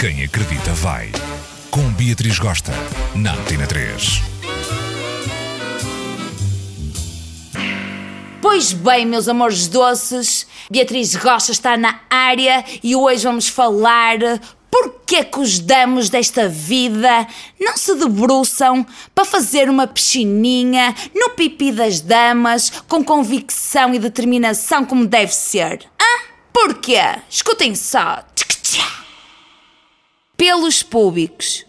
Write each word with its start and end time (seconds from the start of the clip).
Quem 0.00 0.24
acredita 0.24 0.72
vai. 0.72 1.12
Com 1.70 1.92
Beatriz 1.92 2.38
Gosta, 2.38 2.72
na 3.14 3.34
Antena 3.34 3.66
3. 3.66 4.22
Pois 8.40 8.72
bem, 8.72 9.04
meus 9.04 9.28
amores 9.28 9.68
doces, 9.68 10.46
Beatriz 10.70 11.14
Rocha 11.16 11.52
está 11.52 11.76
na 11.76 12.00
área 12.08 12.64
e 12.82 12.96
hoje 12.96 13.24
vamos 13.24 13.46
falar 13.46 14.16
porque 14.70 15.22
que 15.22 15.38
os 15.38 15.58
damos 15.58 16.08
desta 16.08 16.48
vida 16.48 17.26
não 17.60 17.76
se 17.76 17.94
debruçam 17.94 18.86
para 19.14 19.26
fazer 19.26 19.68
uma 19.68 19.86
piscininha 19.86 20.94
no 21.14 21.28
pipi 21.36 21.72
das 21.72 22.00
damas 22.00 22.72
com 22.88 23.04
convicção 23.04 23.94
e 23.94 23.98
determinação 23.98 24.82
como 24.86 25.06
deve 25.06 25.34
ser. 25.34 25.86
Hã? 26.00 26.24
Porquê? 26.54 27.02
Escutem 27.28 27.74
só. 27.74 28.24
Pelos 30.40 30.82
públicos. 30.82 31.66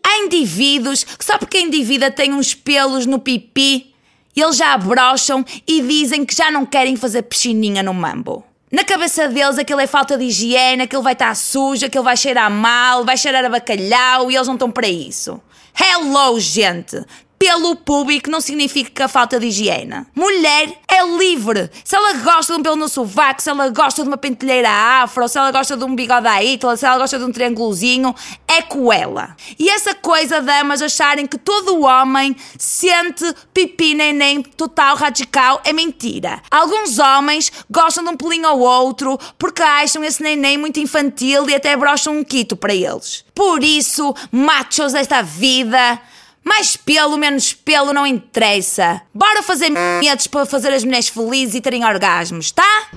Há 0.00 0.18
indivíduos 0.18 1.02
que 1.02 1.24
só 1.24 1.36
porque 1.38 1.56
a 1.56 1.60
indivídua 1.60 2.08
tem 2.08 2.32
uns 2.32 2.54
pelos 2.54 3.04
no 3.04 3.18
pipi, 3.18 3.92
eles 4.36 4.56
já 4.58 4.74
abrocham 4.74 5.44
e 5.66 5.82
dizem 5.82 6.24
que 6.24 6.32
já 6.32 6.48
não 6.48 6.64
querem 6.64 6.94
fazer 6.94 7.22
piscininha 7.22 7.82
no 7.82 7.92
mambo. 7.92 8.44
Na 8.70 8.84
cabeça 8.84 9.26
deles 9.26 9.58
aquilo 9.58 9.80
é 9.80 9.88
falta 9.88 10.16
de 10.16 10.26
higiene, 10.26 10.84
aquilo 10.84 11.02
vai 11.02 11.14
estar 11.14 11.34
sujo, 11.34 11.84
aquilo 11.84 12.04
vai 12.04 12.16
cheirar 12.16 12.48
mal, 12.48 13.04
vai 13.04 13.16
cheirar 13.16 13.44
a 13.44 13.48
bacalhau 13.48 14.30
e 14.30 14.36
eles 14.36 14.46
não 14.46 14.54
estão 14.54 14.70
para 14.70 14.86
isso. 14.86 15.42
Hello, 15.76 16.38
gente! 16.38 17.04
Pelo 17.42 17.74
público 17.74 18.30
não 18.30 18.40
significa 18.40 19.08
falta 19.08 19.40
de 19.40 19.48
higiene. 19.48 20.06
Mulher 20.14 20.78
é 20.86 21.04
livre. 21.04 21.68
Se 21.82 21.96
ela 21.96 22.12
gosta 22.12 22.52
de 22.52 22.60
um 22.60 22.62
pelo 22.62 22.76
no 22.76 22.88
sovaco, 22.88 23.42
se 23.42 23.50
ela 23.50 23.68
gosta 23.68 24.00
de 24.00 24.06
uma 24.08 24.16
pentelheira 24.16 24.70
afro, 24.70 25.26
se 25.26 25.38
ela 25.38 25.50
gosta 25.50 25.76
de 25.76 25.82
um 25.82 25.92
bigode 25.92 26.28
à 26.28 26.40
Hitler, 26.40 26.76
se 26.76 26.86
ela 26.86 26.98
gosta 26.98 27.18
de 27.18 27.24
um 27.24 27.32
triângulozinho, 27.32 28.14
é 28.46 28.62
com 28.62 28.92
ela. 28.92 29.34
E 29.58 29.68
essa 29.68 29.92
coisa, 29.92 30.40
damas, 30.40 30.80
acharem 30.80 31.26
que 31.26 31.36
todo 31.36 31.80
homem 31.80 32.36
sente 32.56 33.34
pipi 33.52 33.92
neném 33.92 34.40
total 34.40 34.94
radical 34.94 35.60
é 35.64 35.72
mentira. 35.72 36.40
Alguns 36.48 37.00
homens 37.00 37.50
gostam 37.68 38.04
de 38.04 38.10
um 38.10 38.16
pelinho 38.16 38.46
ao 38.46 38.60
outro 38.60 39.18
porque 39.36 39.62
acham 39.62 40.04
esse 40.04 40.22
neném 40.22 40.56
muito 40.56 40.78
infantil 40.78 41.50
e 41.50 41.56
até 41.56 41.76
brocham 41.76 42.18
um 42.18 42.22
quito 42.22 42.54
para 42.54 42.72
eles. 42.72 43.24
Por 43.34 43.64
isso, 43.64 44.14
machos 44.30 44.92
desta 44.92 45.22
vida, 45.22 46.00
mais 46.44 46.76
pelo, 46.76 47.16
menos 47.16 47.52
pelo, 47.52 47.92
não 47.92 48.06
interessa. 48.06 49.00
Bora 49.14 49.42
fazer 49.42 49.70
medos 50.00 50.26
para 50.26 50.46
fazer 50.46 50.72
as 50.72 50.84
mulheres 50.84 51.08
felizes 51.08 51.54
e 51.54 51.60
terem 51.60 51.84
orgasmos, 51.84 52.50
tá? 52.50 52.88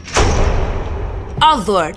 Odor. 1.54 1.96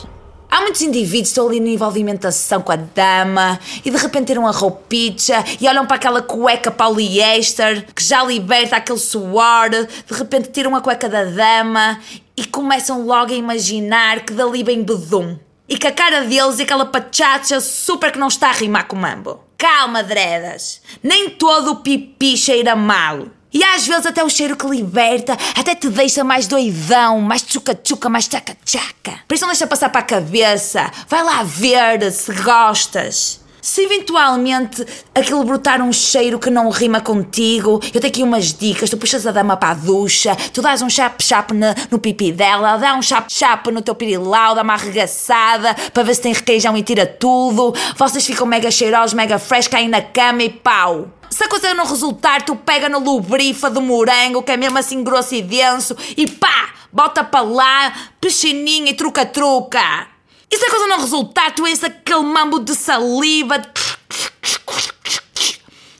Há 0.50 0.62
muitos 0.62 0.80
indivíduos 0.80 1.28
que 1.28 1.28
estão 1.28 1.46
ali 1.46 1.60
na 1.60 1.68
envolvimentação 1.68 2.62
com 2.62 2.72
a 2.72 2.76
dama 2.76 3.60
e 3.84 3.90
de 3.90 3.96
repente 3.98 4.28
tiram 4.28 4.46
a 4.46 4.50
roupita 4.50 5.44
e 5.60 5.68
olham 5.68 5.86
para 5.86 5.96
aquela 5.96 6.22
cueca 6.22 6.70
poliéster 6.70 7.84
que 7.94 8.02
já 8.02 8.24
liberta 8.24 8.76
aquele 8.76 8.98
suor, 8.98 9.68
de 9.68 10.14
repente 10.14 10.50
tiram 10.50 10.74
a 10.74 10.80
cueca 10.80 11.06
da 11.06 11.24
dama 11.24 12.00
e 12.34 12.46
começam 12.46 13.04
logo 13.04 13.30
a 13.30 13.36
imaginar 13.36 14.20
que 14.20 14.32
dali 14.32 14.62
vem 14.62 14.82
bedum. 14.82 15.38
E 15.68 15.76
que 15.76 15.86
a 15.86 15.92
cara 15.92 16.22
deles 16.22 16.58
é 16.58 16.62
aquela 16.62 16.86
pachacha 16.86 17.60
super 17.60 18.10
que 18.10 18.18
não 18.18 18.28
está 18.28 18.48
a 18.48 18.52
rimar 18.52 18.86
com 18.86 18.96
mambo. 18.96 19.40
Calma, 19.58 20.02
dredas. 20.02 20.80
Nem 21.02 21.30
todo 21.30 21.72
o 21.72 21.76
pipi 21.76 22.36
cheira 22.36 22.74
mal. 22.74 23.26
E 23.52 23.62
às 23.64 23.86
vezes 23.86 24.06
até 24.06 24.22
o 24.22 24.28
cheiro 24.28 24.56
que 24.56 24.66
liberta 24.66 25.36
até 25.56 25.74
te 25.74 25.88
deixa 25.88 26.22
mais 26.22 26.46
doidão, 26.46 27.20
mais 27.20 27.42
tchuca-tchuca, 27.42 28.08
mais 28.08 28.28
tchaca-tchaca. 28.28 29.20
Por 29.26 29.34
isso 29.34 29.42
não 29.42 29.50
deixa 29.50 29.66
passar 29.66 29.88
para 29.90 30.00
a 30.00 30.04
cabeça. 30.04 30.90
Vai 31.08 31.22
lá 31.22 31.42
ver 31.42 32.10
se 32.12 32.32
gostas. 32.34 33.40
Se 33.60 33.82
eventualmente 33.82 34.84
aquilo 35.14 35.42
brotar 35.44 35.82
um 35.82 35.92
cheiro 35.92 36.38
que 36.38 36.50
não 36.50 36.70
rima 36.70 37.00
contigo, 37.00 37.80
eu 37.92 38.00
tenho 38.00 38.12
aqui 38.12 38.22
umas 38.22 38.52
dicas. 38.52 38.88
Tu 38.88 38.96
puxas 38.96 39.26
a 39.26 39.32
dama 39.32 39.56
para 39.56 39.70
a 39.70 39.74
ducha, 39.74 40.36
tu 40.52 40.62
dás 40.62 40.80
um 40.80 40.88
chap-chap 40.88 41.52
no, 41.90 41.98
pipi 41.98 42.32
dela, 42.32 42.76
dá 42.76 42.94
um 42.94 43.02
chap-chap 43.02 43.70
no 43.70 43.82
teu 43.82 43.94
pirilau, 43.94 44.54
dá 44.54 44.62
uma 44.62 44.74
arregaçada 44.74 45.74
para 45.92 46.02
ver 46.02 46.14
se 46.14 46.22
tem 46.22 46.32
requeijão 46.32 46.76
e 46.76 46.82
tira 46.82 47.06
tudo. 47.06 47.74
Vocês 47.96 48.24
ficam 48.24 48.46
mega 48.46 48.70
cheirosos, 48.70 49.14
mega 49.14 49.38
fresh, 49.38 49.68
caem 49.68 49.88
na 49.88 50.02
cama 50.02 50.42
e 50.42 50.50
pau. 50.50 51.08
Se 51.28 51.44
a 51.44 51.48
coisa 51.48 51.74
não 51.74 51.84
resultar, 51.84 52.42
tu 52.42 52.56
pega 52.56 52.88
no 52.88 52.98
lubrifa 52.98 53.68
do 53.68 53.82
morango, 53.82 54.42
que 54.42 54.52
é 54.52 54.56
mesmo 54.56 54.78
assim 54.78 55.02
grosso 55.02 55.34
e 55.34 55.42
denso, 55.42 55.96
e 56.16 56.26
pá, 56.26 56.70
bota 56.92 57.22
para 57.22 57.42
lá, 57.42 57.92
piscininha 58.20 58.90
e 58.90 58.94
truca-truca. 58.94 60.17
E 60.50 60.56
se 60.56 60.64
a 60.64 60.70
coisa 60.70 60.86
não 60.86 61.00
resultar, 61.00 61.54
tu 61.54 61.66
és 61.66 61.82
aquele 61.84 62.22
mambo 62.22 62.58
de 62.58 62.74
saliva. 62.74 63.62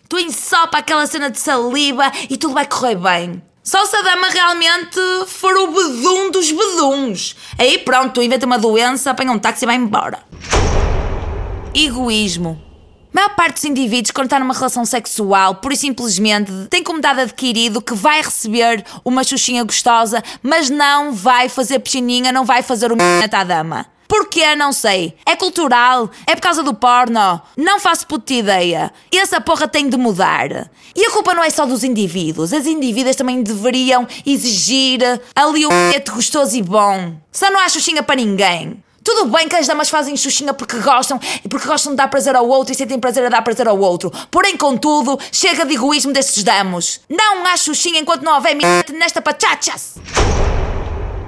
Tu 0.09 0.19
ensopa 0.19 0.79
aquela 0.79 1.07
cena 1.07 1.31
de 1.31 1.39
saliva 1.39 2.11
e 2.31 2.37
tudo 2.37 2.55
vai 2.55 2.67
correr 2.67 2.97
bem. 2.97 3.43
Só 3.63 3.85
se 3.85 3.95
a 3.95 4.01
dama 4.01 4.31
realmente 4.31 4.99
for 5.27 5.55
o 5.55 5.67
bedum 5.67 6.31
dos 6.31 6.51
beduns. 6.51 7.37
Aí 7.59 7.77
pronto, 7.77 8.15
tu 8.15 8.23
inventa 8.23 8.47
uma 8.47 8.59
doença, 8.59 9.11
apanha 9.11 9.31
um 9.31 9.39
táxi 9.39 9.65
e 9.65 9.67
vai 9.67 9.77
embora. 9.77 10.21
Egoísmo. 11.75 12.59
A 13.13 13.21
maior 13.21 13.35
parte 13.37 13.55
dos 13.57 13.65
indivíduos, 13.65 14.11
quando 14.11 14.27
está 14.27 14.39
numa 14.39 14.55
relação 14.55 14.87
sexual, 14.87 15.57
por 15.57 15.73
e 15.73 15.77
simplesmente 15.77 16.51
tem 16.71 16.83
como 16.83 17.01
dado 17.01 17.21
adquirido 17.21 17.83
que 17.83 17.93
vai 17.93 18.23
receber 18.23 18.85
uma 19.05 19.23
xuxinha 19.23 19.65
gostosa, 19.65 20.23
mas 20.43 20.71
não 20.71 21.13
vai 21.13 21.51
fazer 21.51 21.79
piscininha, 21.81 22.33
não 22.33 22.47
vai 22.47 22.63
fazer 22.63 22.91
o 22.91 22.97
m 22.97 23.29
à 23.31 23.45
dama. 23.45 23.98
Porquê? 24.09 24.57
Não 24.57 24.73
sei. 24.73 25.15
É 25.27 25.37
cultural? 25.37 26.11
É 26.27 26.35
por 26.35 26.41
causa 26.41 26.63
do 26.63 26.73
porno? 26.73 27.43
Não 27.55 27.79
faço 27.79 28.07
puta 28.07 28.33
ideia. 28.33 28.91
Essa 29.15 29.39
porra 29.39 29.69
tem 29.69 29.87
de 29.87 29.99
mudar. 29.99 30.71
E 30.97 31.05
a 31.05 31.11
culpa 31.11 31.35
não 31.35 31.45
é 31.45 31.51
só 31.51 31.67
dos 31.67 31.85
indivíduos. 31.85 32.55
As 32.55 32.65
indivíduas 32.67 33.15
também 33.15 33.43
deveriam 33.43 34.09
exigir 34.25 35.01
ali 35.37 35.67
o 35.67 35.69
bilhete 35.69 36.11
gostoso 36.11 36.57
e 36.57 36.63
bom. 36.63 37.13
Só 37.31 37.51
não 37.51 37.61
há 37.61 37.69
xuxinha 37.69 38.03
para 38.03 38.17
ninguém. 38.17 38.83
Tudo 39.05 39.27
bem 39.27 39.49
que 39.49 39.57
as 39.57 39.67
damas 39.67 39.89
fazem 39.91 40.17
xuxinha 40.17 40.53
porque 40.53 40.79
gostam 40.79 41.21
e 41.45 41.49
porque 41.49 41.67
gostam 41.69 41.93
de 41.93 41.97
dar 41.97 42.09
prazer 42.09 42.35
ao 42.35 42.49
outro 42.49 42.73
e 42.73 42.77
sentem 42.77 42.99
prazer 42.99 43.27
a 43.27 43.29
dar 43.29 43.43
prazer 43.43 43.69
ao 43.69 43.79
outro. 43.79 44.11
Porém, 44.31 44.57
contudo, 44.57 45.19
chega 45.31 45.65
de 45.65 45.75
egoísmo 45.75 46.13
desses 46.13 46.43
damos. 46.43 47.01
Não 47.09 47.47
há 47.47 47.57
xuxinha 47.57 48.01
enquanto 48.01 48.23
não 48.23 48.35
houver 48.35 48.57
nesta 48.93 49.23
pachachas. 49.23 49.97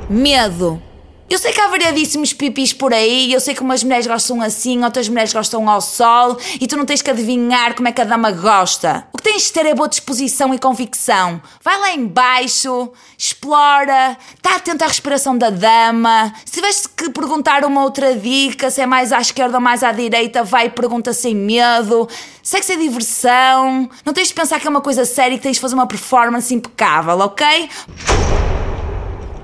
Medo. 0.08 0.89
Eu 1.30 1.38
sei 1.38 1.52
que 1.52 1.60
há 1.60 1.68
variadíssimos 1.68 2.32
pipis 2.32 2.72
por 2.72 2.92
aí, 2.92 3.32
eu 3.32 3.38
sei 3.38 3.54
que 3.54 3.62
umas 3.62 3.84
mulheres 3.84 4.04
gostam 4.04 4.42
assim, 4.42 4.82
outras 4.82 5.08
mulheres 5.08 5.32
gostam 5.32 5.70
ao 5.70 5.80
sol, 5.80 6.36
e 6.60 6.66
tu 6.66 6.76
não 6.76 6.84
tens 6.84 7.02
que 7.02 7.08
adivinhar 7.08 7.72
como 7.76 7.86
é 7.86 7.92
que 7.92 8.00
a 8.00 8.04
dama 8.04 8.32
gosta. 8.32 9.06
O 9.12 9.16
que 9.16 9.22
tens 9.22 9.44
de 9.44 9.52
ter 9.52 9.64
é 9.64 9.72
boa 9.72 9.88
disposição 9.88 10.52
e 10.52 10.58
convicção. 10.58 11.40
Vai 11.62 11.78
lá 11.78 11.92
embaixo, 11.92 12.90
explora, 13.16 14.18
está 14.34 14.56
atento 14.56 14.82
à 14.82 14.88
respiração 14.88 15.38
da 15.38 15.50
dama. 15.50 16.34
Se 16.44 16.54
tiveres 16.54 16.88
que 16.88 17.08
perguntar 17.10 17.64
uma 17.64 17.84
outra 17.84 18.16
dica, 18.16 18.68
se 18.68 18.80
é 18.80 18.86
mais 18.86 19.12
à 19.12 19.20
esquerda 19.20 19.58
ou 19.58 19.62
mais 19.62 19.84
à 19.84 19.92
direita, 19.92 20.42
vai 20.42 20.66
e 20.66 20.70
pergunta 20.70 21.12
sem 21.12 21.32
medo. 21.32 22.08
Sexo 22.42 22.72
é 22.72 22.76
diversão, 22.76 23.88
não 24.04 24.12
tens 24.12 24.26
de 24.26 24.34
pensar 24.34 24.58
que 24.58 24.66
é 24.66 24.70
uma 24.70 24.80
coisa 24.80 25.04
séria 25.04 25.36
e 25.36 25.38
que 25.38 25.44
tens 25.44 25.54
de 25.54 25.60
fazer 25.60 25.76
uma 25.76 25.86
performance 25.86 26.52
impecável, 26.52 27.20
ok? 27.20 27.68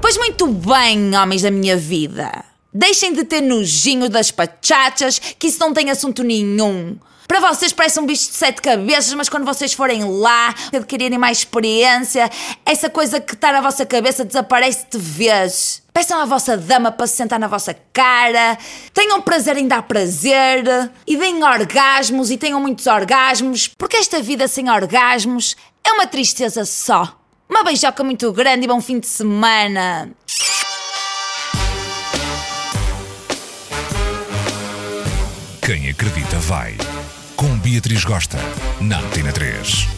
Pois 0.07 0.19
muito 0.19 0.47
bem, 0.47 1.17
homens 1.17 1.43
da 1.43 1.51
minha 1.51 1.77
vida. 1.77 2.45
Deixem 2.73 3.13
de 3.13 3.25
ter 3.25 3.41
nojinho 3.41 4.09
das 4.09 4.31
pachachas, 4.31 5.19
que 5.19 5.49
isso 5.49 5.59
não 5.59 5.75
tem 5.75 5.91
assunto 5.91 6.23
nenhum. 6.23 6.97
Para 7.27 7.41
vocês 7.41 7.73
parece 7.73 7.99
um 7.99 8.07
bicho 8.07 8.31
de 8.31 8.37
sete 8.37 8.63
cabeças, 8.63 9.13
mas 9.15 9.29
quando 9.29 9.45
vocês 9.45 9.73
forem 9.73 10.05
lá, 10.05 10.55
adquirirem 10.73 11.19
mais 11.19 11.39
experiência, 11.39 12.31
essa 12.65 12.89
coisa 12.89 13.19
que 13.19 13.35
está 13.35 13.51
na 13.51 13.61
vossa 13.61 13.85
cabeça 13.85 14.25
desaparece 14.25 14.87
de 14.93 14.97
vez. 14.97 15.83
Peçam 15.93 16.21
à 16.21 16.25
vossa 16.25 16.57
dama 16.57 16.93
para 16.93 17.09
se 17.09 17.17
sentar 17.17 17.41
na 17.41 17.49
vossa 17.49 17.75
cara, 17.93 18.57
tenham 18.95 19.21
prazer 19.21 19.57
em 19.57 19.67
dar 19.67 19.83
prazer, 19.83 20.63
e 21.05 21.17
deem 21.17 21.43
orgasmos 21.43 22.31
e 22.31 22.37
tenham 22.37 22.61
muitos 22.61 22.87
orgasmos, 22.87 23.67
porque 23.77 23.97
esta 23.97 24.23
vida 24.23 24.47
sem 24.47 24.71
orgasmos 24.71 25.57
é 25.83 25.91
uma 25.91 26.07
tristeza 26.07 26.65
só. 26.65 27.26
Uma 27.49 27.63
beijoca 27.63 28.03
muito 28.03 28.33
grande 28.33 28.65
e 28.65 28.69
bom 28.69 28.81
fim 28.81 28.99
de 28.99 29.07
semana! 29.07 30.11
Quem 35.63 35.89
acredita 35.91 36.39
vai. 36.41 36.77
Com 37.35 37.59
Beatriz 37.59 38.05
Gosta, 38.05 38.39
na 38.81 39.01
Antena 39.01 39.33
3. 39.33 39.96